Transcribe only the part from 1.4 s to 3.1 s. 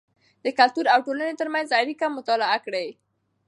ترمنځ اړیکه مطالعه کړئ.